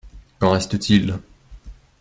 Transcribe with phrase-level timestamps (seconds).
[0.39, 1.19] Qu’en reste-t-il?